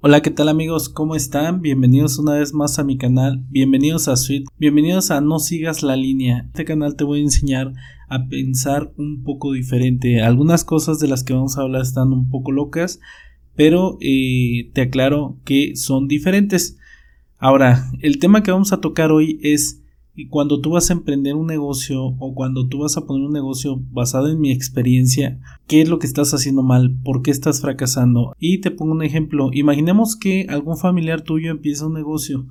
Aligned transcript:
Hola, 0.00 0.22
¿qué 0.22 0.30
tal 0.30 0.48
amigos? 0.48 0.88
¿Cómo 0.88 1.16
están? 1.16 1.60
Bienvenidos 1.60 2.20
una 2.20 2.34
vez 2.34 2.54
más 2.54 2.78
a 2.78 2.84
mi 2.84 2.96
canal, 2.96 3.42
bienvenidos 3.50 4.06
a 4.06 4.14
Sweet, 4.14 4.44
bienvenidos 4.56 5.10
a 5.10 5.20
No 5.20 5.40
Sigas 5.40 5.82
la 5.82 5.96
Línea. 5.96 6.44
Este 6.46 6.64
canal 6.64 6.94
te 6.94 7.02
voy 7.02 7.18
a 7.18 7.24
enseñar 7.24 7.72
a 8.08 8.28
pensar 8.28 8.92
un 8.96 9.24
poco 9.24 9.54
diferente. 9.54 10.22
Algunas 10.22 10.62
cosas 10.62 11.00
de 11.00 11.08
las 11.08 11.24
que 11.24 11.32
vamos 11.32 11.58
a 11.58 11.62
hablar 11.62 11.82
están 11.82 12.12
un 12.12 12.30
poco 12.30 12.52
locas, 12.52 13.00
pero 13.56 13.98
eh, 14.00 14.70
te 14.72 14.82
aclaro 14.82 15.36
que 15.44 15.74
son 15.74 16.06
diferentes. 16.06 16.78
Ahora, 17.36 17.90
el 18.00 18.20
tema 18.20 18.44
que 18.44 18.52
vamos 18.52 18.72
a 18.72 18.80
tocar 18.80 19.10
hoy 19.10 19.40
es 19.42 19.82
y 20.18 20.26
cuando 20.26 20.60
tú 20.60 20.70
vas 20.70 20.90
a 20.90 20.94
emprender 20.94 21.36
un 21.36 21.46
negocio 21.46 22.02
o 22.18 22.34
cuando 22.34 22.66
tú 22.66 22.80
vas 22.80 22.96
a 22.96 23.06
poner 23.06 23.24
un 23.24 23.32
negocio 23.32 23.80
basado 23.92 24.26
en 24.26 24.40
mi 24.40 24.50
experiencia, 24.50 25.38
¿qué 25.68 25.80
es 25.80 25.88
lo 25.88 26.00
que 26.00 26.08
estás 26.08 26.34
haciendo 26.34 26.64
mal? 26.64 26.98
¿Por 27.04 27.22
qué 27.22 27.30
estás 27.30 27.60
fracasando? 27.60 28.34
Y 28.36 28.60
te 28.60 28.72
pongo 28.72 28.94
un 28.94 29.04
ejemplo. 29.04 29.50
Imaginemos 29.52 30.16
que 30.16 30.46
algún 30.48 30.76
familiar 30.76 31.20
tuyo 31.20 31.52
empieza 31.52 31.86
un 31.86 31.94
negocio 31.94 32.48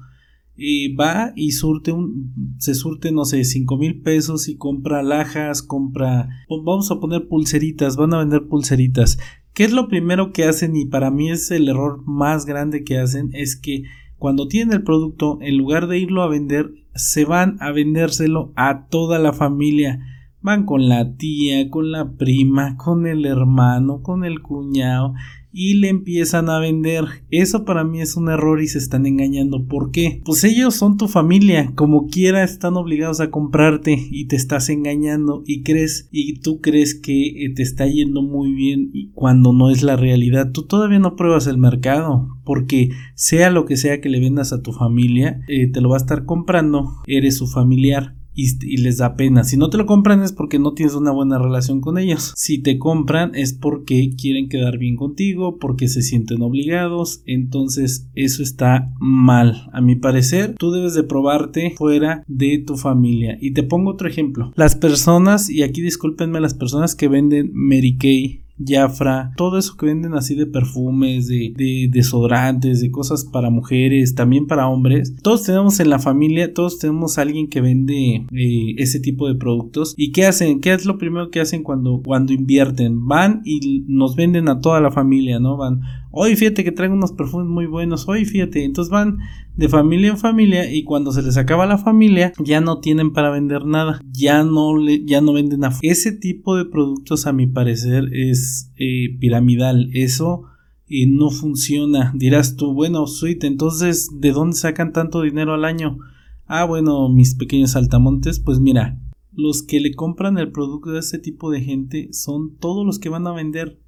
y 0.55 0.95
va 0.95 1.33
y 1.35 1.51
surte 1.51 1.91
un, 1.91 2.55
se 2.57 2.73
surte, 2.73 3.11
no 3.11 3.25
sé, 3.25 3.43
5 3.43 3.75
mil 3.75 4.01
pesos 4.01 4.47
y 4.47 4.55
compra 4.55 5.03
lajas, 5.03 5.61
compra, 5.61 6.29
vamos 6.49 6.89
a 6.89 7.01
poner 7.01 7.27
pulseritas, 7.27 7.97
van 7.97 8.13
a 8.13 8.19
vender 8.19 8.47
pulseritas. 8.47 9.19
¿Qué 9.53 9.65
es 9.65 9.73
lo 9.73 9.89
primero 9.89 10.31
que 10.31 10.45
hacen? 10.45 10.73
Y 10.77 10.85
para 10.85 11.11
mí 11.11 11.31
es 11.31 11.51
el 11.51 11.67
error 11.67 12.01
más 12.05 12.45
grande 12.45 12.85
que 12.85 12.97
hacen, 12.97 13.29
es 13.33 13.57
que 13.57 13.83
cuando 14.17 14.47
tienen 14.47 14.73
el 14.73 14.83
producto, 14.83 15.37
en 15.41 15.57
lugar 15.57 15.87
de 15.87 15.99
irlo 15.99 16.23
a 16.23 16.27
vender, 16.27 16.71
se 16.97 17.25
van 17.25 17.57
a 17.61 17.71
vendérselo 17.71 18.51
a 18.55 18.87
toda 18.87 19.19
la 19.19 19.33
familia. 19.33 19.99
Van 20.47 20.63
con 20.63 20.87
la 20.87 21.17
tía, 21.17 21.69
con 21.69 21.91
la 21.91 22.13
prima, 22.13 22.77
con 22.77 23.05
el 23.05 23.25
hermano, 23.25 24.01
con 24.01 24.23
el 24.23 24.41
cuñado 24.41 25.13
y 25.51 25.73
le 25.73 25.89
empiezan 25.89 26.49
a 26.49 26.57
vender. 26.57 27.03
Eso 27.31 27.65
para 27.65 27.83
mí 27.83 27.99
es 27.99 28.15
un 28.15 28.29
error 28.29 28.61
y 28.61 28.67
se 28.69 28.77
están 28.77 29.05
engañando. 29.05 29.65
¿Por 29.65 29.91
qué? 29.91 30.21
Pues 30.23 30.45
ellos 30.45 30.73
son 30.73 30.95
tu 30.95 31.09
familia, 31.09 31.73
como 31.75 32.07
quiera 32.07 32.45
están 32.45 32.77
obligados 32.77 33.19
a 33.19 33.29
comprarte 33.29 34.07
y 34.09 34.27
te 34.27 34.37
estás 34.37 34.69
engañando 34.69 35.43
y 35.45 35.63
crees 35.63 36.07
y 36.13 36.39
tú 36.39 36.61
crees 36.61 36.95
que 36.95 37.43
eh, 37.43 37.53
te 37.53 37.61
está 37.61 37.85
yendo 37.85 38.21
muy 38.21 38.53
bien 38.53 38.89
y 38.93 39.09
cuando 39.11 39.51
no 39.51 39.69
es 39.69 39.83
la 39.83 39.97
realidad. 39.97 40.53
Tú 40.53 40.63
todavía 40.63 40.99
no 40.99 41.17
pruebas 41.17 41.47
el 41.47 41.57
mercado 41.57 42.29
porque 42.45 42.91
sea 43.15 43.49
lo 43.49 43.65
que 43.65 43.75
sea 43.75 43.99
que 43.99 44.07
le 44.07 44.21
vendas 44.21 44.53
a 44.53 44.61
tu 44.61 44.71
familia, 44.71 45.41
eh, 45.49 45.69
te 45.69 45.81
lo 45.81 45.89
va 45.89 45.97
a 45.97 45.99
estar 45.99 46.23
comprando, 46.23 46.93
eres 47.05 47.35
su 47.35 47.47
familiar 47.47 48.15
y, 48.37 48.77
les 48.77 48.99
da 48.99 49.15
pena. 49.15 49.43
Si 49.43 49.57
no 49.57 49.69
te 49.69 49.77
lo 49.77 49.87
compran 49.87 50.21
es 50.21 50.31
porque 50.31 50.59
no 50.59 50.73
tienes 50.73 50.93
una 50.93 51.11
buena 51.11 51.39
relación 51.39 51.81
con 51.81 51.97
ellos. 51.97 52.33
Si 52.35 52.59
te 52.59 52.77
compran 52.77 53.33
es 53.33 53.53
porque 53.53 54.11
quieren 54.15 54.47
quedar 54.47 54.77
bien 54.77 54.95
contigo, 54.95 55.57
porque 55.57 55.87
se 55.87 56.03
sienten 56.03 56.43
obligados. 56.43 57.23
Entonces 57.25 58.07
eso 58.13 58.43
está 58.43 58.93
mal. 58.99 59.67
A 59.73 59.81
mi 59.81 59.95
parecer, 59.95 60.55
tú 60.57 60.71
debes 60.71 60.93
de 60.93 61.03
probarte 61.03 61.73
fuera 61.75 62.23
de 62.27 62.63
tu 62.65 62.77
familia. 62.77 63.37
Y 63.41 63.51
te 63.51 63.63
pongo 63.63 63.91
otro 63.91 64.07
ejemplo. 64.07 64.53
Las 64.55 64.75
personas, 64.75 65.49
y 65.49 65.63
aquí 65.63 65.81
discúlpenme, 65.81 66.39
las 66.39 66.53
personas 66.53 66.95
que 66.95 67.07
venden 67.07 67.51
Mary 67.53 67.97
Kay 67.97 68.46
Jafra, 68.65 69.31
todo 69.37 69.57
eso 69.57 69.75
que 69.75 69.85
venden 69.85 70.13
así 70.13 70.35
de 70.35 70.45
perfumes, 70.45 71.27
de, 71.27 71.53
de, 71.55 71.89
desodorantes, 71.91 72.81
de 72.81 72.91
cosas 72.91 73.25
para 73.25 73.49
mujeres, 73.49 74.15
también 74.15 74.47
para 74.47 74.67
hombres. 74.67 75.15
Todos 75.21 75.43
tenemos 75.43 75.79
en 75.79 75.89
la 75.89 75.99
familia, 75.99 76.53
todos 76.53 76.79
tenemos 76.79 77.17
a 77.17 77.21
alguien 77.21 77.49
que 77.49 77.61
vende 77.61 78.25
eh, 78.31 78.75
ese 78.77 78.99
tipo 78.99 79.27
de 79.27 79.35
productos. 79.35 79.93
¿Y 79.97 80.11
qué 80.11 80.25
hacen? 80.25 80.59
¿Qué 80.59 80.73
es 80.73 80.85
lo 80.85 80.97
primero 80.97 81.29
que 81.29 81.39
hacen 81.39 81.63
cuando, 81.63 82.01
cuando 82.03 82.33
invierten? 82.33 83.07
Van 83.07 83.41
y 83.45 83.83
nos 83.87 84.15
venden 84.15 84.49
a 84.49 84.59
toda 84.59 84.81
la 84.81 84.91
familia, 84.91 85.39
¿no? 85.39 85.57
Van, 85.57 85.81
hoy 86.17 86.35
fíjate 86.35 86.63
que 86.63 86.71
traigo 86.71 86.95
unos 86.95 87.11
perfumes 87.11 87.47
muy 87.47 87.67
buenos, 87.67 88.07
hoy 88.07 88.25
fíjate, 88.25 88.63
entonces 88.63 88.91
van 88.91 89.19
de 89.55 89.69
familia 89.69 90.09
en 90.09 90.17
familia 90.17 90.71
y 90.71 90.83
cuando 90.83 91.11
se 91.11 91.21
les 91.21 91.37
acaba 91.37 91.65
la 91.65 91.77
familia 91.77 92.33
ya 92.39 92.59
no 92.59 92.79
tienen 92.79 93.13
para 93.13 93.29
vender 93.29 93.65
nada, 93.65 94.01
ya 94.11 94.43
no 94.43 94.75
le, 94.77 95.05
ya 95.05 95.21
no 95.21 95.33
venden 95.33 95.63
a 95.63 95.71
ese 95.81 96.11
tipo 96.11 96.55
de 96.55 96.65
productos 96.65 97.27
a 97.27 97.33
mi 97.33 97.45
parecer 97.45 98.09
es 98.13 98.71
eh, 98.77 99.15
piramidal, 99.19 99.89
eso 99.93 100.43
eh, 100.87 101.05
no 101.07 101.29
funciona, 101.29 102.13
dirás 102.15 102.55
tú, 102.55 102.73
bueno, 102.73 103.05
sweet, 103.05 103.43
entonces 103.43 104.09
¿de 104.19 104.31
dónde 104.31 104.55
sacan 104.55 104.93
tanto 104.93 105.21
dinero 105.21 105.53
al 105.53 105.65
año? 105.65 105.99
Ah, 106.47 106.65
bueno, 106.65 107.09
mis 107.09 107.35
pequeños 107.35 107.75
altamontes, 107.75 108.39
pues 108.39 108.59
mira, 108.59 108.99
los 109.33 109.61
que 109.61 109.79
le 109.79 109.93
compran 109.93 110.39
el 110.39 110.51
producto 110.51 110.91
a 110.91 110.99
ese 110.99 111.19
tipo 111.19 111.51
de 111.51 111.61
gente 111.61 112.09
son 112.11 112.57
todos 112.57 112.85
los 112.85 112.97
que 112.97 113.09
van 113.09 113.27
a 113.27 113.33
vender. 113.33 113.79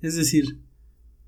Es 0.00 0.16
decir, 0.16 0.62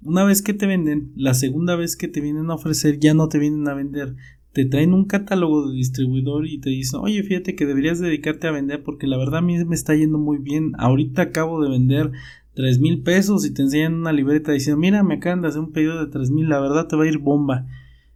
una 0.03 0.25
vez 0.25 0.43
que 0.43 0.55
te 0.55 0.67
venden, 0.67 1.13
la 1.17 1.35
segunda 1.35 1.77
vez 1.77 1.97
que 1.97 2.09
te 2.09 2.21
vienen 2.21 2.51
a 2.51 2.55
ofrecer 2.55 2.99
ya 2.99 3.15
no 3.15 3.29
te 3.29 3.39
vienen 3.39 3.69
a 3.69 3.75
vender. 3.75 4.17
Te 4.53 4.65
traen 4.65 4.95
un 4.95 5.05
catálogo 5.05 5.69
de 5.69 5.77
distribuidor 5.77 6.47
y 6.47 6.59
te 6.59 6.71
dicen, 6.71 7.01
oye, 7.03 7.23
fíjate 7.23 7.55
que 7.55 7.67
deberías 7.67 8.01
dedicarte 8.01 8.49
a 8.49 8.53
vender 8.53 8.83
porque 8.83 9.07
la 9.07 9.17
verdad 9.17 9.39
a 9.39 9.43
mí 9.43 9.63
me 9.65 9.75
está 9.75 9.95
yendo 9.95 10.19
muy 10.19 10.39
bien. 10.39 10.73
Ahorita 10.79 11.23
acabo 11.23 11.63
de 11.63 11.71
vender 11.71 12.11
tres 12.55 12.81
mil 12.81 13.03
pesos 13.03 13.47
y 13.47 13.53
te 13.53 13.63
enseñan 13.63 13.95
una 13.95 14.13
libreta 14.13 14.53
diciendo, 14.53 14.81
mira, 14.81 15.03
me 15.03 15.15
acaban 15.15 15.43
de 15.43 15.49
hacer 15.49 15.61
un 15.61 15.73
pedido 15.73 16.05
de 16.05 16.11
tres 16.11 16.31
mil, 16.31 16.49
la 16.49 16.61
verdad 16.61 16.89
te 16.89 16.97
va 16.97 17.05
a 17.05 17.09
ir 17.09 17.19
bomba. 17.19 17.67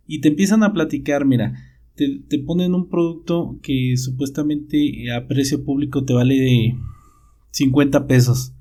Y 0.06 0.20
te 0.20 0.28
empiezan 0.28 0.62
a 0.62 0.72
platicar, 0.72 1.24
mira, 1.24 1.54
te, 1.94 2.20
te 2.28 2.38
ponen 2.38 2.74
un 2.74 2.88
producto 2.88 3.58
que 3.62 3.96
supuestamente 3.96 5.12
a 5.12 5.28
precio 5.28 5.64
público 5.64 6.04
te 6.04 6.14
vale 6.14 6.34
de 6.34 6.74
50 7.50 8.06
pesos. 8.06 8.54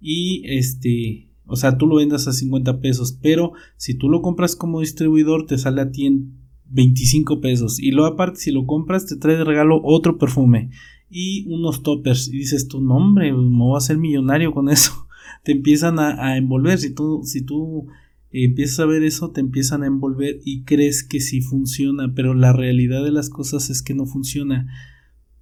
Y 0.00 0.42
este 0.46 1.26
o 1.46 1.56
sea, 1.56 1.78
tú 1.78 1.86
lo 1.86 1.96
vendas 1.96 2.26
a 2.26 2.32
50 2.32 2.80
pesos, 2.80 3.18
pero 3.22 3.52
si 3.76 3.94
tú 3.94 4.08
lo 4.08 4.20
compras 4.20 4.56
como 4.56 4.80
distribuidor 4.80 5.46
te 5.46 5.58
sale 5.58 5.80
a 5.80 5.90
ti 5.90 6.06
en 6.06 6.46
25 6.70 7.40
pesos. 7.40 7.78
Y 7.80 7.92
luego 7.92 8.12
aparte, 8.12 8.40
si 8.40 8.50
lo 8.50 8.66
compras, 8.66 9.06
te 9.06 9.16
trae 9.16 9.36
de 9.36 9.44
regalo 9.44 9.80
otro 9.82 10.18
perfume 10.18 10.70
y 11.10 11.46
unos 11.48 11.82
toppers. 11.82 12.28
Y 12.28 12.38
dices 12.38 12.68
tu 12.68 12.80
nombre, 12.80 13.32
me 13.32 13.58
voy 13.58 13.74
a 13.74 13.78
hacer 13.78 13.98
millonario 13.98 14.52
con 14.52 14.68
eso. 14.68 14.92
Te 15.44 15.52
empiezan 15.52 15.98
a, 15.98 16.36
envolver. 16.36 16.78
Si 16.78 16.92
tú, 16.92 17.20
si 17.24 17.42
tú 17.42 17.86
empiezas 18.32 18.80
a 18.80 18.86
ver 18.86 19.04
eso, 19.04 19.30
te 19.30 19.40
empiezan 19.40 19.82
a 19.82 19.86
envolver 19.86 20.40
y 20.44 20.64
crees 20.64 21.04
que 21.04 21.20
sí 21.20 21.40
funciona. 21.40 22.12
Pero 22.14 22.34
la 22.34 22.52
realidad 22.52 23.04
de 23.04 23.12
las 23.12 23.30
cosas 23.30 23.70
es 23.70 23.82
que 23.82 23.94
no 23.94 24.06
funciona. 24.06 24.66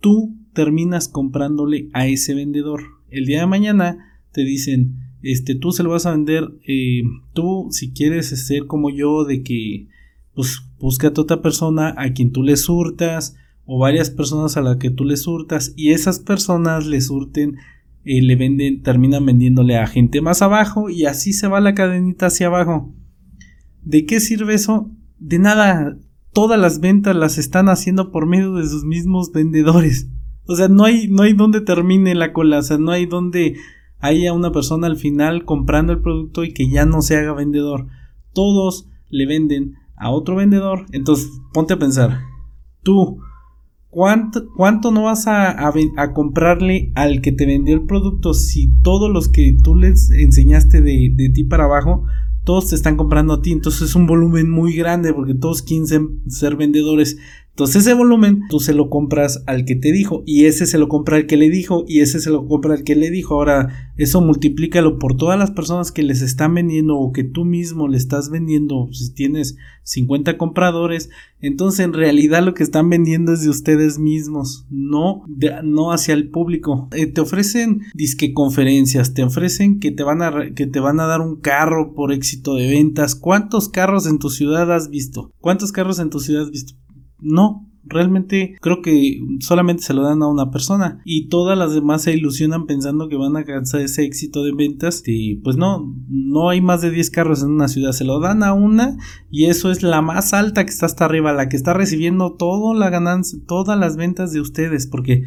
Tú 0.01 0.37
terminas 0.53 1.09
comprándole 1.09 1.89
a 1.95 2.07
ese 2.07 2.35
vendedor. 2.35 2.83
El 3.09 3.25
día 3.25 3.41
de 3.41 3.47
mañana 3.47 4.21
te 4.33 4.43
dicen, 4.43 5.04
este, 5.25 5.55
tú 5.55 5.73
se 5.73 5.83
lo 5.83 5.91
vas 5.91 6.07
a 6.07 6.13
vender, 6.13 6.51
eh, 6.67 7.03
tú 7.33 7.69
si 7.71 7.93
quieres 7.93 8.29
ser 8.29 8.67
como 8.67 8.91
yo, 8.91 9.25
de 9.25 9.43
que, 9.43 9.89
pues, 10.35 10.63
busca 10.79 11.09
a 11.09 11.21
otra 11.21 11.41
persona 11.41 11.95
a 11.97 12.13
quien 12.13 12.31
tú 12.31 12.43
le 12.43 12.57
surtas, 12.57 13.37
o 13.67 13.79
varias 13.79 14.11
personas 14.11 14.57
a 14.57 14.61
las 14.61 14.77
que 14.77 14.91
tú 14.91 15.05
le 15.05 15.17
surtas, 15.17 15.73
y 15.77 15.91
esas 15.91 16.19
personas 16.19 16.87
le 16.87 17.01
surten, 17.01 17.57
eh, 18.05 18.21
le 18.21 18.37
venden, 18.37 18.83
terminan 18.83 19.25
vendiéndole 19.25 19.79
a 19.79 19.87
gente 19.87 20.21
más 20.21 20.43
abajo, 20.43 20.91
y 20.91 21.07
así 21.07 21.33
se 21.33 21.49
va 21.49 21.61
la 21.61 21.75
cadenita 21.75 22.27
hacia 22.27 22.49
abajo. 22.49 22.95
¿De 23.83 24.05
qué 24.05 24.21
sirve 24.21 24.55
eso? 24.55 24.91
De 25.19 25.39
nada, 25.39 25.99
todas 26.35 26.61
las 26.61 26.81
ventas 26.81 27.17
las 27.17 27.39
están 27.39 27.69
haciendo 27.71 28.11
por 28.11 28.27
medio 28.27 28.55
de 28.55 28.69
sus 28.69 28.85
mismos 28.85 29.33
vendedores. 29.33 30.09
O 30.47 30.57
sea, 30.57 30.69
no 30.69 30.85
hay, 30.85 31.09
no 31.09 31.23
hay 31.23 31.33
donde 31.33 31.63
termine 31.63 32.15
la 32.15 32.35
cola, 32.35 32.59
o 32.59 32.63
sea, 32.63 32.77
no 32.77 32.91
hay 32.91 33.07
donde 33.07 33.57
haya 34.05 34.35
una 34.35 34.53
persona 34.53 34.87
al 34.87 34.97
final 34.97 35.47
comprando 35.47 35.93
el 35.95 36.03
producto 36.03 36.45
y 36.45 36.53
que 36.53 36.69
ya 36.69 36.85
no 36.85 37.01
se 37.01 37.17
haga 37.17 37.33
vendedor. 37.33 37.87
Todos 38.35 38.87
le 39.09 39.25
venden 39.25 39.77
a 39.97 40.11
otro 40.11 40.37
vendedor. 40.37 40.85
Entonces, 40.93 41.31
ponte 41.55 41.73
a 41.73 41.79
pensar, 41.79 42.21
tú, 42.83 43.19
¿cuánto, 43.89 44.45
cuánto 44.57 44.91
no 44.91 45.05
vas 45.05 45.27
a, 45.27 45.69
a, 45.69 46.13
comprarle 46.13 46.93
al 46.95 47.23
que 47.23 47.33
te 47.33 47.47
vendió 47.47 47.75
el 47.75 47.87
producto 47.87 48.35
si 48.35 48.79
todos 48.83 49.11
los 49.11 49.29
que 49.31 49.57
tú 49.65 49.75
les 49.75 50.11
enseñaste 50.11 50.83
de, 50.83 51.15
de 51.15 51.31
ti 51.31 51.45
para 51.45 51.65
abajo, 51.65 52.05
todos 52.45 52.69
te 52.69 52.75
están 52.75 52.97
comprando 52.97 53.33
a 53.33 53.41
ti? 53.41 53.53
Entonces 53.53 53.89
es 53.89 53.95
un 53.95 54.07
volumen 54.07 54.51
muy 54.51 54.75
grande 54.75 55.15
porque 55.15 55.35
todos 55.35 55.63
quieren 55.63 56.21
ser 56.29 56.57
vendedores. 56.57 57.17
Entonces 57.55 57.83
ese 57.83 57.95
volumen 57.95 58.49
tú 58.49 58.59
se 58.59 58.75
lo 58.75 58.91
compras 58.91 59.45
al 59.47 59.65
que 59.65 59.77
te 59.77 59.93
dijo 59.93 60.25
y 60.27 60.47
ese 60.47 60.67
se 60.67 60.77
lo 60.77 60.89
compra 60.89 61.19
al 61.19 61.27
que 61.27 61.37
le 61.37 61.51
dijo 61.51 61.85
y 61.87 62.01
ese 62.01 62.19
se 62.19 62.31
lo 62.31 62.49
compra 62.49 62.75
al 62.75 62.83
que 62.83 62.97
le 62.97 63.13
dijo. 63.13 63.35
Ahora 63.35 63.93
eso 63.97 64.21
multiplícalo 64.21 64.99
por 64.99 65.17
todas 65.17 65.39
las 65.39 65.53
personas 65.53 65.93
que 65.93 66.03
les 66.03 66.21
están 66.21 66.53
vendiendo 66.55 66.97
o 66.97 67.13
que 67.13 67.23
tú 67.23 67.45
mismo 67.45 67.87
le 67.87 67.97
estás 67.97 68.29
vendiendo. 68.29 68.89
Si 68.91 69.15
tienes 69.15 69.57
50 69.85 70.37
compradores, 70.37 71.11
entonces 71.41 71.85
en 71.85 71.93
realidad 71.93 72.43
lo 72.43 72.55
que 72.55 72.65
están 72.65 72.91
vendiendo 72.91 73.33
es 73.33 73.43
de 73.43 73.51
ustedes 73.51 74.01
mismos, 74.01 74.67
no, 74.69 75.23
no 75.63 75.93
hacia 75.93 76.15
el 76.15 76.31
público. 76.31 76.89
Eh, 76.91 77.07
te 77.07 77.21
ofrecen 77.21 77.83
disque 77.95 78.33
conferencias, 78.33 79.15
te 79.15 79.23
ofrecen 79.23 79.79
que 79.79 79.93
te, 79.93 80.03
van 80.03 80.23
a, 80.23 80.53
que 80.57 80.67
te 80.67 80.81
van 80.81 80.99
a 80.99 81.07
dar 81.07 81.21
un 81.21 81.37
carro 81.37 81.95
por 81.95 82.13
éxito 82.13 82.57
de 82.57 82.67
ventas. 82.67 83.15
¿Cuántos 83.15 83.69
carros 83.69 84.09
en 84.09 84.19
tu 84.19 84.29
ciudad 84.29 84.73
has 84.73 84.91
visto? 84.91 85.31
¿Cuántos 85.41 85.71
carros 85.71 86.01
en 86.01 86.11
tu 86.11 86.19
ciudad 86.19 86.43
has 86.43 86.51
visto? 86.51 86.75
No, 87.25 87.65
Realmente 87.87 88.57
creo 88.63 88.81
que 88.81 89.21
solamente 89.41 89.83
se 89.83 89.93
lo 89.93 90.03
dan 90.03 90.23
a 90.23 90.27
una 90.27 90.51
persona 90.51 91.03
y 91.05 91.29
todas 91.29 91.57
las 91.59 91.75
demás 91.75 92.03
se 92.03 92.15
ilusionan 92.15 92.65
pensando 92.65 93.11
que 93.11 93.17
van 93.17 93.37
a 93.37 93.41
alcanzar 93.41 93.83
ese 93.83 94.05
éxito 94.05 94.43
de 94.43 94.53
ventas 94.53 95.03
y 95.05 95.37
pues 95.37 95.57
no, 95.57 95.95
no 96.09 96.49
hay 96.49 96.63
más 96.63 96.81
de 96.81 96.91
10 96.91 97.11
carros 97.11 97.43
en 97.43 97.51
una 97.51 97.69
ciudad, 97.69 97.93
se 97.93 98.07
lo 98.07 98.21
dan 98.21 98.43
a 98.43 98.55
una 98.55 98.97
y 99.31 99.47
eso 99.47 99.71
es 99.71 99.83
la 99.83 100.01
más 100.01 100.33
alta 100.33 100.65
que 100.65 100.71
está 100.71 100.87
hasta 100.87 101.05
arriba, 101.05 101.35
la 101.35 101.51
que 101.51 101.57
está 101.57 101.75
recibiendo 101.75 102.33
toda 102.33 102.75
la 102.75 102.89
ganancia, 102.89 103.39
todas 103.47 103.79
las 103.79 103.97
ventas 103.99 104.33
de 104.33 104.41
ustedes 104.41 104.87
porque 104.87 105.25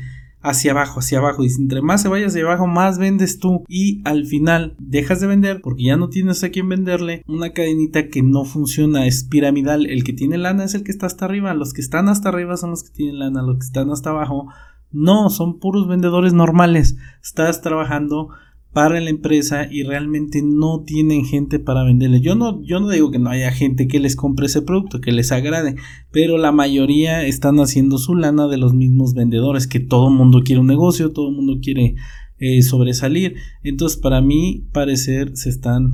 hacia 0.50 0.72
abajo, 0.72 1.00
hacia 1.00 1.20
abajo. 1.20 1.44
Y 1.44 1.48
entre 1.48 1.82
más 1.82 2.02
se 2.02 2.10
vaya 2.10 2.28
hacia 2.28 2.44
abajo, 2.44 2.68
más 2.68 2.98
vendes 2.98 3.40
tú. 3.40 3.64
Y 3.68 4.02
al 4.06 4.26
final 4.26 4.76
dejas 4.80 5.20
de 5.20 5.28
vender 5.28 5.62
porque 5.62 5.84
ya 5.84 5.98
no 5.98 6.10
tienes 6.10 6.44
a 6.44 6.50
quién 6.50 6.70
venderle. 6.70 7.24
Una 7.28 7.54
cadenita 7.54 8.10
que 8.10 8.24
no 8.24 8.46
funciona, 8.46 9.06
es 9.06 9.24
piramidal. 9.24 9.86
El 9.86 10.04
que 10.04 10.14
tiene 10.14 10.38
lana 10.38 10.64
es 10.64 10.76
el 10.76 10.84
que 10.84 10.92
está 10.92 11.06
hasta 11.06 11.26
arriba. 11.26 11.54
Los 11.54 11.74
que 11.74 11.82
están 11.82 12.10
hasta 12.10 12.30
arriba 12.30 12.58
son 12.58 12.72
los 12.72 12.84
que 12.84 12.92
tienen 12.92 13.20
lana. 13.20 13.42
Los 13.42 13.58
que 13.58 13.66
están 13.66 13.90
hasta 13.92 14.10
abajo. 14.12 14.48
No, 14.92 15.30
son 15.30 15.60
puros 15.60 15.88
vendedores 15.88 16.34
normales. 16.34 16.98
Estás 17.22 17.62
trabajando 17.62 18.30
para 18.78 19.02
la 19.02 19.10
empresa 19.10 19.68
y 19.72 19.82
realmente 19.82 20.44
no 20.44 20.84
tienen 20.86 21.26
gente 21.26 21.58
para 21.58 21.84
venderle. 21.84 22.22
Yo 22.22 22.36
no, 22.36 22.62
yo 22.62 22.80
no 22.80 22.90
digo 22.90 23.10
que 23.10 23.18
no 23.18 23.32
haya 23.32 23.52
gente 23.52 23.88
que 23.88 24.00
les 24.00 24.16
compre 24.16 24.46
ese 24.46 24.62
producto, 24.62 25.02
que 25.02 25.12
les 25.12 25.32
agrade, 25.32 25.78
pero 26.12 26.38
la 26.38 26.52
mayoría 26.52 27.26
están 27.26 27.58
haciendo 27.60 27.98
su 27.98 28.14
lana 28.14 28.48
de 28.48 28.58
los 28.58 28.76
mismos 28.76 29.16
vendedores, 29.16 29.66
que 29.66 29.80
todo 29.80 30.10
el 30.10 30.14
mundo 30.14 30.44
quiere 30.46 30.62
un 30.62 30.68
negocio, 30.68 31.12
todo 31.12 31.30
el 31.30 31.36
mundo 31.36 31.58
quiere 31.60 31.96
eh, 32.38 32.62
sobresalir. 32.62 33.38
Entonces, 33.64 33.98
para 33.98 34.22
mí 34.22 34.68
parecer, 34.74 35.32
se 35.34 35.50
están 35.50 35.94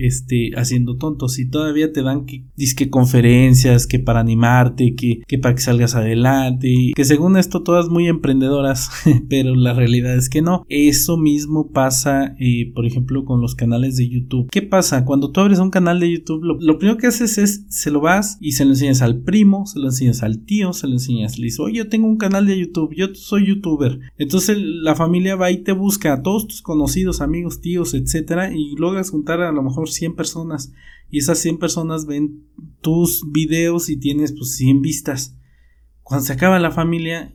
este, 0.00 0.50
haciendo 0.56 0.96
tontos 0.96 1.38
y 1.38 1.48
todavía 1.48 1.92
te 1.92 2.02
dan 2.02 2.26
que, 2.26 2.44
disque 2.56 2.90
conferencias, 2.90 3.86
que 3.86 3.98
para 3.98 4.20
animarte, 4.20 4.94
que, 4.94 5.22
que 5.26 5.38
para 5.38 5.54
que 5.54 5.60
salgas 5.60 5.94
adelante, 5.94 6.92
que 6.94 7.04
según 7.04 7.36
esto 7.36 7.62
todas 7.62 7.88
muy 7.88 8.08
emprendedoras, 8.08 8.90
pero 9.28 9.54
la 9.54 9.72
realidad 9.72 10.16
es 10.16 10.28
que 10.28 10.42
no. 10.42 10.64
Eso 10.68 11.16
mismo 11.16 11.70
pasa, 11.70 12.36
eh, 12.38 12.72
por 12.74 12.86
ejemplo, 12.86 13.24
con 13.24 13.40
los 13.40 13.54
canales 13.54 13.96
de 13.96 14.08
YouTube. 14.08 14.48
¿Qué 14.50 14.62
pasa? 14.62 15.04
Cuando 15.04 15.30
tú 15.30 15.40
abres 15.40 15.58
un 15.58 15.70
canal 15.70 16.00
de 16.00 16.12
YouTube, 16.12 16.42
lo, 16.42 16.78
primero 16.78 16.98
que 16.98 17.06
haces 17.06 17.38
es, 17.38 17.64
se 17.68 17.90
lo 17.90 18.00
vas 18.00 18.38
y 18.40 18.52
se 18.52 18.64
lo 18.64 18.72
enseñas 18.72 19.02
al 19.02 19.20
primo, 19.22 19.66
se 19.66 19.78
lo 19.78 19.86
enseñas 19.86 20.22
al 20.22 20.44
tío, 20.44 20.72
se 20.72 20.86
lo 20.86 20.94
enseñas, 20.94 21.38
le 21.38 21.46
dices, 21.46 21.60
oye, 21.60 21.78
yo 21.78 21.88
tengo 21.88 22.06
un 22.06 22.16
canal 22.16 22.46
de 22.46 22.58
YouTube, 22.58 22.94
yo 22.94 23.14
soy 23.14 23.46
youtuber. 23.46 24.00
Entonces 24.18 24.58
la 24.58 24.94
familia 24.94 25.36
va 25.36 25.50
y 25.50 25.62
te 25.62 25.72
busca 25.72 26.12
a 26.12 26.22
todos 26.22 26.46
tus 26.46 26.62
conocidos, 26.62 27.20
amigos, 27.20 27.60
tíos, 27.60 27.94
etcétera, 27.94 28.52
y 28.54 28.74
logras 28.76 29.10
juntar 29.10 29.40
a 29.40 29.52
lo 29.52 29.62
mejor 29.62 29.87
100 29.92 30.14
personas 30.14 30.72
y 31.10 31.18
esas 31.18 31.38
100 31.38 31.58
personas 31.58 32.06
ven 32.06 32.44
tus 32.80 33.30
videos 33.30 33.88
y 33.88 33.96
tienes 33.96 34.32
pues 34.32 34.54
100 34.56 34.82
vistas. 34.82 35.36
Cuando 36.02 36.26
se 36.26 36.32
acaba 36.32 36.58
la 36.58 36.70
familia 36.70 37.34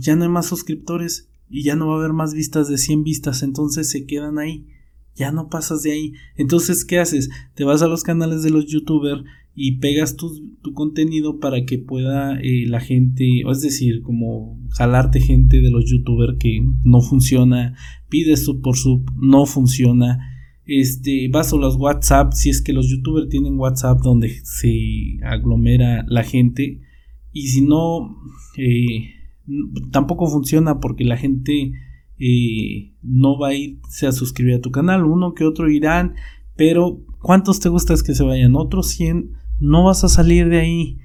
ya 0.00 0.16
no 0.16 0.24
hay 0.24 0.30
más 0.30 0.46
suscriptores 0.46 1.28
y 1.48 1.62
ya 1.62 1.76
no 1.76 1.88
va 1.88 1.94
a 1.94 1.98
haber 1.98 2.12
más 2.12 2.34
vistas 2.34 2.68
de 2.68 2.78
100 2.78 3.04
vistas, 3.04 3.42
entonces 3.42 3.90
se 3.90 4.06
quedan 4.06 4.38
ahí. 4.38 4.66
Ya 5.14 5.32
no 5.32 5.48
pasas 5.48 5.82
de 5.82 5.92
ahí. 5.92 6.12
Entonces, 6.36 6.84
¿qué 6.84 6.98
haces? 6.98 7.30
Te 7.54 7.64
vas 7.64 7.80
a 7.80 7.88
los 7.88 8.02
canales 8.02 8.42
de 8.42 8.50
los 8.50 8.66
youtubers 8.66 9.22
y 9.54 9.78
pegas 9.78 10.16
tu, 10.16 10.54
tu 10.60 10.74
contenido 10.74 11.40
para 11.40 11.64
que 11.64 11.78
pueda 11.78 12.38
eh, 12.40 12.66
la 12.66 12.80
gente, 12.80 13.40
es 13.50 13.62
decir, 13.62 14.02
como 14.02 14.60
jalarte 14.72 15.20
gente 15.20 15.62
de 15.62 15.70
los 15.70 15.90
youtubers 15.90 16.36
que 16.38 16.60
no 16.82 17.00
funciona, 17.00 17.74
pides 18.10 18.44
sub 18.44 18.60
por 18.60 18.76
sub, 18.76 19.10
no 19.16 19.46
funciona 19.46 20.35
este, 20.66 21.28
vas 21.28 21.52
a 21.52 21.56
los 21.56 21.76
WhatsApp, 21.76 22.32
si 22.32 22.50
es 22.50 22.60
que 22.60 22.72
los 22.72 22.88
youtubers 22.90 23.28
tienen 23.28 23.58
WhatsApp 23.58 24.00
donde 24.00 24.40
se 24.44 25.18
aglomera 25.24 26.04
la 26.08 26.24
gente. 26.24 26.80
Y 27.32 27.48
si 27.48 27.62
no, 27.62 28.16
eh, 28.58 29.10
tampoco 29.92 30.26
funciona 30.26 30.80
porque 30.80 31.04
la 31.04 31.16
gente 31.16 31.72
eh, 32.18 32.94
no 33.02 33.38
va 33.38 33.48
a 33.48 33.54
irse 33.54 34.06
a 34.06 34.12
suscribir 34.12 34.54
a 34.54 34.60
tu 34.60 34.70
canal. 34.70 35.04
Uno 35.04 35.34
que 35.34 35.44
otro 35.44 35.70
irán, 35.70 36.14
pero 36.56 37.00
¿cuántos 37.20 37.60
te 37.60 37.68
gustas 37.68 38.02
que 38.02 38.14
se 38.14 38.24
vayan? 38.24 38.56
Otros 38.56 38.88
100, 38.88 39.32
no 39.60 39.84
vas 39.84 40.02
a 40.02 40.08
salir 40.08 40.48
de 40.48 40.60
ahí. 40.60 40.98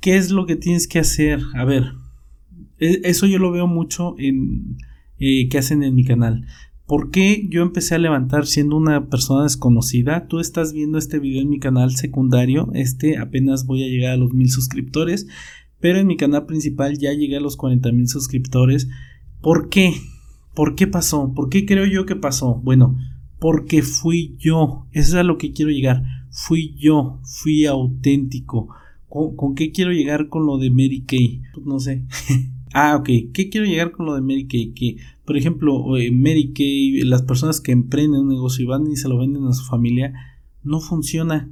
¿Qué 0.00 0.16
es 0.16 0.30
lo 0.30 0.46
que 0.46 0.56
tienes 0.56 0.88
que 0.88 0.98
hacer? 0.98 1.40
A 1.54 1.64
ver, 1.64 1.92
e, 2.78 3.00
eso 3.04 3.26
yo 3.26 3.38
lo 3.38 3.52
veo 3.52 3.66
mucho 3.66 4.16
en 4.18 4.76
eh, 5.18 5.48
que 5.48 5.58
hacen 5.58 5.82
en 5.82 5.94
mi 5.94 6.04
canal. 6.04 6.46
¿Por 6.86 7.10
qué 7.10 7.46
yo 7.48 7.62
empecé 7.62 7.94
a 7.94 7.98
levantar 7.98 8.46
siendo 8.46 8.76
una 8.76 9.08
persona 9.08 9.44
desconocida? 9.44 10.26
Tú 10.28 10.38
estás 10.38 10.74
viendo 10.74 10.98
este 10.98 11.18
video 11.18 11.40
en 11.40 11.48
mi 11.48 11.58
canal 11.58 11.96
secundario, 11.96 12.68
este 12.74 13.16
apenas 13.16 13.64
voy 13.64 13.84
a 13.84 13.88
llegar 13.88 14.12
a 14.12 14.16
los 14.18 14.34
mil 14.34 14.50
suscriptores, 14.50 15.26
pero 15.80 15.98
en 15.98 16.06
mi 16.06 16.18
canal 16.18 16.44
principal 16.44 16.98
ya 16.98 17.14
llegué 17.14 17.38
a 17.38 17.40
los 17.40 17.56
40 17.56 17.90
mil 17.92 18.06
suscriptores. 18.06 18.88
¿Por 19.40 19.70
qué? 19.70 19.94
¿Por 20.54 20.74
qué 20.74 20.86
pasó? 20.86 21.32
¿Por 21.34 21.48
qué 21.48 21.64
creo 21.64 21.86
yo 21.86 22.04
que 22.04 22.16
pasó? 22.16 22.60
Bueno, 22.62 22.98
porque 23.38 23.82
fui 23.82 24.36
yo, 24.38 24.86
eso 24.92 25.08
es 25.08 25.14
a 25.14 25.22
lo 25.22 25.38
que 25.38 25.52
quiero 25.52 25.70
llegar, 25.70 26.02
fui 26.30 26.74
yo, 26.78 27.18
fui 27.22 27.64
auténtico. 27.64 28.68
¿Con, 29.08 29.54
qué 29.54 29.72
quiero 29.72 29.92
llegar 29.92 30.28
con 30.28 30.44
lo 30.44 30.58
de 30.58 30.70
Mary 30.70 31.04
Kay? 31.06 31.40
Pues 31.54 31.64
no 31.64 31.78
sé. 31.78 32.04
ah, 32.74 32.96
ok, 32.96 33.08
¿qué 33.32 33.48
quiero 33.48 33.64
llegar 33.64 33.92
con 33.92 34.06
lo 34.06 34.14
de 34.14 34.20
Mary 34.20 34.46
Kay? 34.46 34.72
Que 34.74 34.96
por 35.24 35.36
ejemplo, 35.36 35.96
eh, 35.96 36.10
Mary 36.12 36.52
Kay, 36.52 37.02
las 37.02 37.22
personas 37.22 37.60
que 37.60 37.72
emprenden 37.72 38.22
un 38.22 38.28
negocio 38.28 38.64
y 38.64 38.66
van 38.66 38.90
y 38.90 38.96
se 38.96 39.08
lo 39.08 39.18
venden 39.18 39.44
a 39.44 39.52
su 39.52 39.64
familia, 39.64 40.12
no 40.62 40.80
funciona 40.80 41.50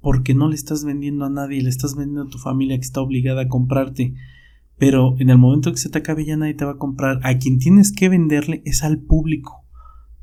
porque 0.00 0.34
no 0.34 0.48
le 0.48 0.54
estás 0.54 0.84
vendiendo 0.84 1.24
a 1.24 1.30
nadie, 1.30 1.62
le 1.62 1.68
estás 1.68 1.96
vendiendo 1.96 2.22
a 2.22 2.30
tu 2.30 2.38
familia 2.38 2.76
que 2.76 2.84
está 2.84 3.00
obligada 3.00 3.42
a 3.42 3.48
comprarte. 3.48 4.14
Pero 4.78 5.14
en 5.18 5.28
el 5.28 5.38
momento 5.38 5.72
que 5.72 5.78
se 5.78 5.90
te 5.90 5.98
acabe 5.98 6.24
ya 6.24 6.36
nadie 6.36 6.54
te 6.54 6.64
va 6.64 6.72
a 6.72 6.78
comprar. 6.78 7.20
A 7.22 7.36
quien 7.38 7.58
tienes 7.58 7.92
que 7.92 8.08
venderle 8.08 8.62
es 8.64 8.82
al 8.82 8.98
público. 8.98 9.64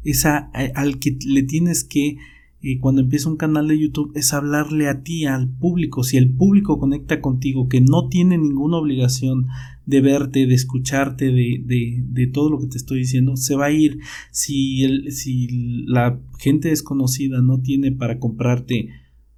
Es 0.03 0.25
al 0.25 0.99
que 0.99 1.17
le 1.25 1.43
tienes 1.43 1.83
que 1.83 2.17
y 2.59 2.79
cuando 2.79 3.01
empieza 3.01 3.29
un 3.29 3.37
canal 3.37 3.67
de 3.67 3.77
YouTube 3.77 4.11
es 4.15 4.33
hablarle 4.33 4.89
a 4.89 5.03
ti, 5.03 5.25
al 5.25 5.47
público. 5.47 6.03
Si 6.03 6.17
el 6.17 6.33
público 6.33 6.79
conecta 6.79 7.21
contigo, 7.21 7.69
que 7.69 7.81
no 7.81 8.07
tiene 8.09 8.37
ninguna 8.37 8.77
obligación 8.77 9.47
de 9.87 10.01
verte, 10.01 10.45
de 10.45 10.53
escucharte, 10.53 11.31
de, 11.31 11.61
de, 11.63 12.03
de 12.03 12.27
todo 12.27 12.51
lo 12.51 12.59
que 12.59 12.67
te 12.67 12.77
estoy 12.77 12.99
diciendo, 12.99 13.37
se 13.37 13.55
va 13.55 13.67
a 13.67 13.71
ir. 13.71 13.99
Si, 14.31 14.83
el, 14.83 15.11
si 15.11 15.47
la 15.87 16.19
gente 16.37 16.69
desconocida 16.69 17.41
no 17.41 17.61
tiene 17.61 17.93
para 17.93 18.19
comprarte, 18.19 18.89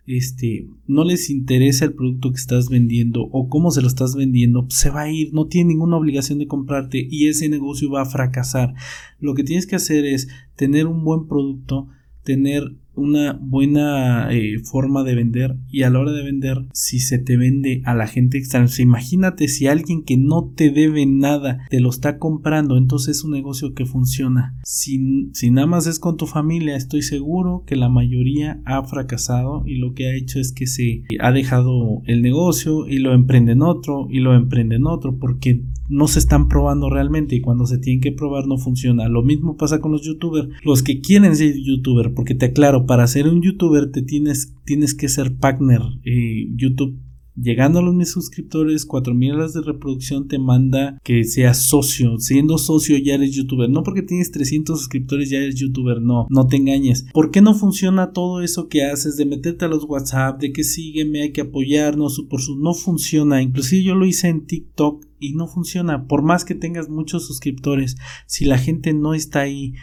este, 0.07 0.67
no 0.87 1.03
les 1.03 1.29
interesa 1.29 1.85
el 1.85 1.93
producto 1.93 2.31
que 2.31 2.37
estás 2.37 2.67
vendiendo 2.67 3.29
o 3.31 3.47
cómo 3.47 3.69
se 3.69 3.83
lo 3.83 3.87
estás 3.87 4.15
vendiendo, 4.15 4.65
se 4.69 4.89
va 4.89 5.01
a 5.01 5.11
ir, 5.11 5.31
no 5.33 5.45
tiene 5.45 5.69
ninguna 5.69 5.97
obligación 5.97 6.39
de 6.39 6.47
comprarte 6.47 7.07
y 7.09 7.27
ese 7.27 7.47
negocio 7.47 7.91
va 7.91 8.01
a 8.01 8.05
fracasar. 8.05 8.73
Lo 9.19 9.35
que 9.35 9.43
tienes 9.43 9.67
que 9.67 9.75
hacer 9.75 10.05
es 10.05 10.29
tener 10.55 10.87
un 10.87 11.03
buen 11.03 11.27
producto, 11.27 11.89
tener 12.23 12.75
una 12.99 13.39
buena 13.41 14.31
eh, 14.31 14.59
forma 14.59 15.03
de 15.03 15.15
vender 15.15 15.55
y 15.69 15.83
a 15.83 15.89
la 15.89 15.99
hora 15.99 16.11
de 16.11 16.23
vender 16.23 16.65
si 16.73 16.99
se 16.99 17.17
te 17.17 17.37
vende 17.37 17.81
a 17.85 17.93
la 17.93 18.07
gente 18.07 18.37
extraña 18.37 18.67
imagínate 18.79 19.47
si 19.47 19.67
alguien 19.67 20.03
que 20.03 20.17
no 20.17 20.51
te 20.55 20.69
debe 20.69 21.05
nada 21.05 21.65
te 21.69 21.79
lo 21.79 21.89
está 21.89 22.17
comprando 22.17 22.77
entonces 22.77 23.17
es 23.17 23.23
un 23.23 23.31
negocio 23.31 23.73
que 23.73 23.85
funciona 23.85 24.55
si, 24.63 25.29
si 25.33 25.51
nada 25.51 25.67
más 25.67 25.87
es 25.87 25.99
con 25.99 26.17
tu 26.17 26.27
familia 26.27 26.75
estoy 26.75 27.01
seguro 27.01 27.63
que 27.65 27.75
la 27.75 27.89
mayoría 27.89 28.61
ha 28.65 28.83
fracasado 28.83 29.63
y 29.65 29.75
lo 29.75 29.93
que 29.93 30.07
ha 30.07 30.15
hecho 30.15 30.39
es 30.39 30.51
que 30.51 30.67
se 30.67 31.03
ha 31.19 31.31
dejado 31.31 32.01
el 32.05 32.21
negocio 32.21 32.87
y 32.87 32.99
lo 32.99 33.13
emprenden 33.13 33.61
otro 33.61 34.07
y 34.09 34.19
lo 34.19 34.35
emprenden 34.35 34.85
otro 34.85 35.17
porque 35.17 35.63
no 35.89 36.07
se 36.07 36.19
están 36.19 36.47
probando 36.47 36.89
realmente 36.89 37.35
y 37.35 37.41
cuando 37.41 37.65
se 37.65 37.79
tienen 37.79 38.01
que 38.01 38.11
probar 38.11 38.47
no 38.47 38.57
funciona. 38.57 39.09
Lo 39.09 39.23
mismo 39.23 39.57
pasa 39.57 39.81
con 39.81 39.91
los 39.91 40.03
youtubers. 40.03 40.49
Los 40.63 40.83
que 40.83 41.01
quieren 41.01 41.35
ser 41.35 41.55
youtuber, 41.57 42.13
porque 42.13 42.35
te 42.35 42.47
aclaro, 42.47 42.85
para 42.89 43.05
ser 43.05 43.27
un 43.27 43.43
youtuber 43.43 43.91
te 43.91 44.01
tienes, 44.01 44.55
tienes 44.65 44.95
que 44.95 45.09
ser 45.09 45.37
partner. 45.37 45.79
YouTube 46.55 46.97
Llegando 47.35 47.77
a 47.77 47.81
los 47.83 47.93
mil 47.93 48.07
suscriptores, 48.07 48.83
4000 48.87 49.31
horas 49.33 49.53
de 49.53 49.61
reproducción 49.61 50.27
te 50.27 50.39
manda 50.39 50.99
que 51.03 51.23
seas 51.23 51.59
socio. 51.59 52.17
Siendo 52.17 52.57
socio 52.57 52.97
ya 52.97 53.13
eres 53.13 53.35
youtuber. 53.35 53.69
No 53.69 53.83
porque 53.83 54.01
tienes 54.01 54.31
300 54.31 54.79
suscriptores 54.79 55.29
ya 55.29 55.37
eres 55.37 55.53
youtuber. 55.53 56.01
No, 56.01 56.25
no 56.31 56.47
te 56.47 56.57
engañes. 56.57 57.05
¿Por 57.13 57.29
qué 57.29 57.41
no 57.41 57.53
funciona 57.53 58.11
todo 58.11 58.41
eso 58.41 58.69
que 58.69 58.83
haces 58.83 59.17
de 59.17 59.27
meterte 59.27 59.65
a 59.65 59.69
los 59.69 59.85
WhatsApp, 59.85 60.41
de 60.41 60.51
que 60.51 60.63
sígueme, 60.63 61.21
hay 61.21 61.31
que 61.31 61.41
apoyarnos, 61.41 62.25
por 62.27 62.41
su 62.41 62.57
no 62.57 62.73
funciona. 62.73 63.43
Inclusive 63.43 63.83
yo 63.83 63.93
lo 63.93 64.07
hice 64.07 64.29
en 64.29 64.47
TikTok 64.47 65.05
y 65.19 65.35
no 65.35 65.47
funciona. 65.47 66.07
Por 66.07 66.23
más 66.23 66.43
que 66.43 66.55
tengas 66.55 66.89
muchos 66.89 67.27
suscriptores, 67.27 67.97
si 68.25 68.45
la 68.45 68.57
gente 68.57 68.93
no 68.93 69.13
está 69.13 69.41
ahí 69.41 69.75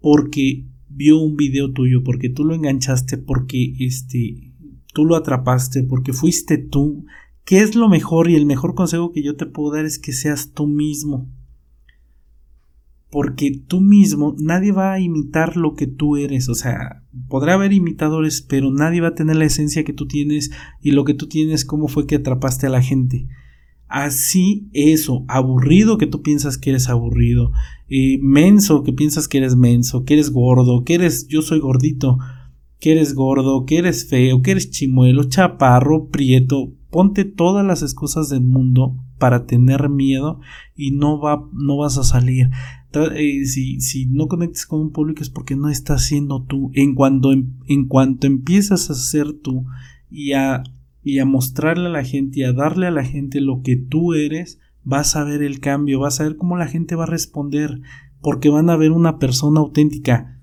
porque 0.00 0.66
vio 0.94 1.18
un 1.18 1.36
video 1.36 1.72
tuyo, 1.72 2.02
porque 2.04 2.28
tú 2.28 2.44
lo 2.44 2.54
enganchaste, 2.54 3.18
porque 3.18 3.74
este 3.78 4.52
tú 4.92 5.04
lo 5.04 5.16
atrapaste, 5.16 5.82
porque 5.82 6.12
fuiste 6.12 6.58
tú. 6.58 7.06
¿Qué 7.44 7.60
es 7.60 7.74
lo 7.74 7.88
mejor? 7.88 8.30
Y 8.30 8.36
el 8.36 8.46
mejor 8.46 8.74
consejo 8.74 9.12
que 9.12 9.22
yo 9.22 9.36
te 9.36 9.46
puedo 9.46 9.74
dar 9.74 9.84
es 9.84 9.98
que 9.98 10.12
seas 10.12 10.52
tú 10.52 10.66
mismo. 10.66 11.28
Porque 13.10 13.62
tú 13.66 13.80
mismo, 13.80 14.36
nadie 14.38 14.72
va 14.72 14.92
a 14.92 15.00
imitar 15.00 15.56
lo 15.56 15.74
que 15.74 15.86
tú 15.86 16.16
eres. 16.16 16.48
O 16.48 16.54
sea, 16.54 17.02
podrá 17.28 17.54
haber 17.54 17.72
imitadores, 17.72 18.40
pero 18.42 18.70
nadie 18.70 19.00
va 19.00 19.08
a 19.08 19.14
tener 19.14 19.36
la 19.36 19.44
esencia 19.44 19.84
que 19.84 19.92
tú 19.92 20.06
tienes 20.06 20.50
y 20.80 20.92
lo 20.92 21.04
que 21.04 21.14
tú 21.14 21.26
tienes, 21.26 21.64
cómo 21.64 21.88
fue 21.88 22.06
que 22.06 22.16
atrapaste 22.16 22.66
a 22.66 22.70
la 22.70 22.80
gente. 22.80 23.28
Así, 23.94 24.70
eso, 24.72 25.26
aburrido 25.28 25.98
que 25.98 26.06
tú 26.06 26.22
piensas 26.22 26.56
que 26.56 26.70
eres 26.70 26.88
aburrido, 26.88 27.52
eh, 27.90 28.18
menso 28.22 28.84
que 28.84 28.94
piensas 28.94 29.28
que 29.28 29.36
eres 29.36 29.54
menso, 29.54 30.06
que 30.06 30.14
eres 30.14 30.30
gordo, 30.30 30.82
que 30.82 30.94
eres, 30.94 31.28
yo 31.28 31.42
soy 31.42 31.58
gordito, 31.58 32.16
que 32.80 32.92
eres 32.92 33.14
gordo, 33.14 33.66
que 33.66 33.76
eres 33.76 34.08
feo, 34.08 34.40
que 34.40 34.52
eres 34.52 34.70
chimuelo, 34.70 35.24
chaparro, 35.24 36.08
prieto, 36.08 36.72
ponte 36.88 37.26
todas 37.26 37.66
las 37.66 37.82
excusas 37.82 38.30
del 38.30 38.40
mundo 38.40 38.96
para 39.18 39.44
tener 39.44 39.90
miedo 39.90 40.40
y 40.74 40.92
no, 40.92 41.20
va, 41.20 41.46
no 41.52 41.76
vas 41.76 41.98
a 41.98 42.04
salir. 42.04 42.48
Eh, 42.94 43.44
si, 43.44 43.78
si, 43.80 44.06
no 44.06 44.26
conectes 44.26 44.64
con 44.64 44.80
un 44.80 44.92
público 44.92 45.22
es 45.22 45.28
porque 45.28 45.54
no 45.54 45.68
estás 45.68 46.06
siendo 46.06 46.44
tú. 46.44 46.70
En 46.72 46.96
en, 46.98 47.58
en 47.68 47.88
cuanto 47.88 48.26
empiezas 48.26 48.88
a 48.88 48.94
ser 48.94 49.34
tú 49.34 49.66
y 50.10 50.32
a 50.32 50.62
y 51.02 51.18
a 51.18 51.24
mostrarle 51.24 51.86
a 51.86 51.92
la 51.92 52.04
gente 52.04 52.40
y 52.40 52.42
a 52.44 52.52
darle 52.52 52.86
a 52.86 52.90
la 52.90 53.04
gente 53.04 53.40
lo 53.40 53.62
que 53.62 53.76
tú 53.76 54.14
eres, 54.14 54.60
vas 54.84 55.16
a 55.16 55.24
ver 55.24 55.42
el 55.42 55.60
cambio, 55.60 56.00
vas 56.00 56.20
a 56.20 56.24
ver 56.24 56.36
cómo 56.36 56.56
la 56.56 56.68
gente 56.68 56.94
va 56.94 57.04
a 57.04 57.08
responder, 57.08 57.80
porque 58.20 58.48
van 58.48 58.70
a 58.70 58.76
ver 58.76 58.92
una 58.92 59.18
persona 59.18 59.60
auténtica. 59.60 60.40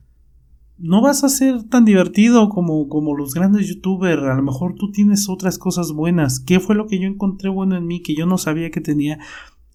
No 0.78 1.02
vas 1.02 1.24
a 1.24 1.30
ser 1.30 1.64
tan 1.64 1.84
divertido 1.84 2.50
como, 2.50 2.88
como 2.88 3.16
los 3.16 3.34
grandes 3.34 3.68
youtubers, 3.68 4.22
a 4.24 4.36
lo 4.36 4.44
mejor 4.44 4.76
tú 4.76 4.92
tienes 4.92 5.28
otras 5.28 5.58
cosas 5.58 5.92
buenas. 5.92 6.40
¿Qué 6.40 6.60
fue 6.60 6.76
lo 6.76 6.88
que 6.88 7.00
yo 7.00 7.08
encontré 7.08 7.50
bueno 7.50 7.76
en 7.76 7.86
mí 7.86 8.02
que 8.02 8.16
yo 8.16 8.26
no 8.26 8.38
sabía 8.38 8.72
que 8.72 8.80
tenía? 8.80 9.20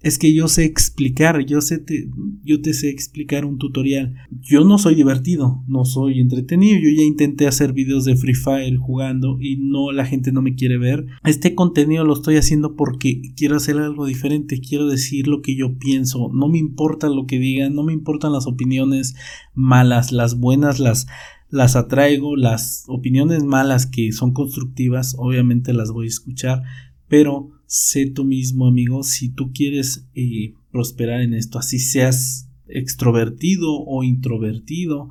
Es 0.04 0.18
que 0.18 0.34
yo 0.34 0.48
sé 0.48 0.66
explicar, 0.66 1.46
yo 1.46 1.62
sé 1.62 1.78
te, 1.78 2.10
yo 2.44 2.60
te 2.60 2.74
sé 2.74 2.90
explicar 2.90 3.46
un 3.46 3.56
tutorial. 3.56 4.14
Yo 4.42 4.62
no 4.62 4.76
soy 4.76 4.94
divertido, 4.94 5.64
no 5.66 5.86
soy 5.86 6.20
entretenido. 6.20 6.78
Yo 6.78 6.90
ya 6.90 7.02
intenté 7.02 7.46
hacer 7.46 7.72
videos 7.72 8.04
de 8.04 8.14
Free 8.14 8.34
Fire 8.34 8.76
jugando 8.76 9.38
y 9.40 9.56
no 9.56 9.92
la 9.92 10.04
gente 10.04 10.30
no 10.30 10.42
me 10.42 10.56
quiere 10.56 10.76
ver. 10.76 11.06
Este 11.24 11.54
contenido 11.54 12.04
lo 12.04 12.12
estoy 12.12 12.36
haciendo 12.36 12.76
porque 12.76 13.22
quiero 13.34 13.56
hacer 13.56 13.78
algo 13.78 14.04
diferente, 14.04 14.60
quiero 14.60 14.88
decir 14.88 15.26
lo 15.26 15.40
que 15.40 15.56
yo 15.56 15.78
pienso. 15.78 16.30
No 16.34 16.50
me 16.50 16.58
importa 16.58 17.08
lo 17.08 17.24
que 17.24 17.38
digan, 17.38 17.74
no 17.74 17.82
me 17.82 17.94
importan 17.94 18.34
las 18.34 18.46
opiniones 18.46 19.16
malas, 19.54 20.12
las 20.12 20.38
buenas, 20.38 20.80
las 20.80 21.06
las 21.48 21.76
atraigo, 21.76 22.36
las 22.36 22.84
opiniones 22.88 23.44
malas 23.44 23.86
que 23.86 24.12
son 24.12 24.32
constructivas, 24.32 25.14
obviamente 25.16 25.72
las 25.72 25.92
voy 25.92 26.06
a 26.06 26.08
escuchar, 26.08 26.62
pero 27.08 27.53
sé 27.66 28.06
tú 28.06 28.24
mismo, 28.24 28.66
amigo, 28.66 29.02
si 29.02 29.28
tú 29.28 29.52
quieres 29.52 30.06
eh, 30.14 30.54
prosperar 30.70 31.20
en 31.22 31.34
esto, 31.34 31.58
así 31.58 31.78
seas 31.78 32.48
extrovertido 32.66 33.72
o 33.72 34.02
introvertido 34.02 35.08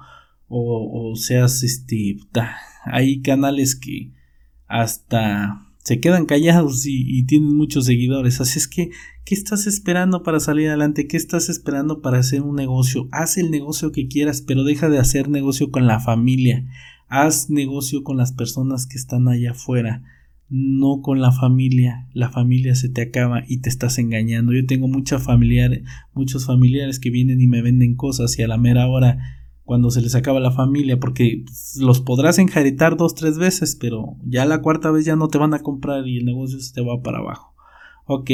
o, 0.48 1.16
seas 1.16 1.64
este 1.64 2.18
hay 2.86 3.22
canales 3.22 3.76
que 3.76 4.12
hasta 4.68 5.68
se 5.80 6.00
quedan 6.00 6.26
callados 6.26 6.86
y, 6.86 7.04
y, 7.06 7.26
tienen 7.26 7.56
muchos 7.56 7.86
seguidores 7.86 8.40
así 8.40 8.60
es 8.60 8.68
que 8.68 8.92
¿qué 9.26 9.36
estás 9.36 9.68
esperando 9.68 10.22
para 10.22 10.40
salir 10.40 10.68
adelante? 10.68 11.08
¿qué 11.08 11.18
estás 11.18 11.50
esperando 11.50 12.02
para 12.02 12.20
hacer 12.20 12.42
un 12.42 12.56
negocio? 12.56 13.08
haz 13.12 13.38
el 13.38 13.50
negocio 13.52 13.92
que 13.92 14.08
quieras 14.08 14.42
pero 14.42 14.64
deja 14.64 14.90
de 14.90 15.00
hacer 15.00 15.28
negocio 15.30 15.72
con 15.72 15.88
la 15.88 16.00
familia 16.00 16.66
haz 17.08 17.50
negocio 17.50 18.04
con 18.04 18.18
las 18.18 18.32
personas 18.32 18.86
que 18.86 18.98
están 18.98 19.28
allá 19.28 19.52
afuera 19.52 20.04
no 20.50 21.02
con 21.02 21.22
la 21.22 21.32
familia. 21.32 22.08
La 22.14 22.30
familia 22.30 22.76
se 22.76 22.90
te 22.90 23.02
acaba 23.02 23.44
y 23.48 23.62
te 23.62 23.70
estás 23.70 23.98
engañando. 23.98 24.54
Yo 24.54 24.66
tengo 24.66 24.88
muchos 24.88 25.24
familiares, 25.24 25.84
muchos 26.14 26.46
familiares 26.46 27.00
que 27.00 27.10
vienen 27.10 27.42
y 27.42 27.48
me 27.48 27.62
venden 27.62 27.96
cosas 27.96 28.38
y 28.38 28.44
a 28.44 28.48
la 28.48 28.58
mera 28.58 28.88
hora 28.88 29.18
cuando 29.64 29.92
se 29.92 30.02
les 30.02 30.14
acaba 30.16 30.40
la 30.40 30.52
familia, 30.52 31.00
porque 31.00 31.46
los 31.80 32.02
podrás 32.02 32.38
enjaretar 32.38 32.98
dos, 32.98 33.16
tres 33.16 33.38
veces, 33.38 33.78
pero 33.80 34.18
ya 34.26 34.46
la 34.46 34.62
cuarta 34.62 34.92
vez 34.92 35.06
ya 35.06 35.16
no 35.16 35.30
te 35.30 35.38
van 35.38 35.54
a 35.54 35.60
comprar 35.60 36.08
y 36.08 36.18
el 36.18 36.26
negocio 36.26 36.60
se 36.60 36.74
te 36.74 36.82
va 36.82 37.02
para 37.02 37.20
abajo. 37.20 37.54
Ok, 38.06 38.30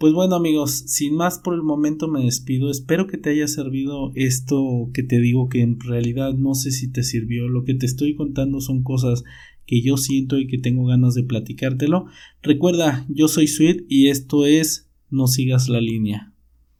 pues 0.00 0.12
bueno 0.12 0.36
amigos, 0.36 0.72
sin 0.86 1.14
más 1.14 1.38
por 1.38 1.54
el 1.54 1.62
momento 1.62 2.08
me 2.08 2.22
despido. 2.22 2.70
Espero 2.70 3.06
que 3.06 3.18
te 3.18 3.30
haya 3.30 3.46
servido 3.48 4.12
esto 4.14 4.90
que 4.92 5.02
te 5.02 5.18
digo 5.18 5.48
que 5.48 5.62
en 5.62 5.80
realidad 5.80 6.34
no 6.34 6.54
sé 6.54 6.70
si 6.70 6.90
te 6.90 7.02
sirvió. 7.02 7.48
Lo 7.48 7.64
que 7.64 7.74
te 7.74 7.86
estoy 7.86 8.14
contando 8.14 8.60
son 8.60 8.82
cosas 8.82 9.24
que 9.70 9.82
yo 9.82 9.96
siento 9.96 10.36
y 10.40 10.48
que 10.48 10.58
tengo 10.58 10.84
ganas 10.84 11.14
de 11.14 11.22
platicártelo. 11.22 12.06
Recuerda, 12.42 13.06
yo 13.08 13.28
soy 13.28 13.46
Sweet 13.46 13.84
y 13.88 14.08
esto 14.08 14.44
es 14.44 14.90
No 15.10 15.28
sigas 15.28 15.68
la 15.68 15.80
línea. 15.80 16.32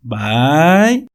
Bye. 0.03 1.09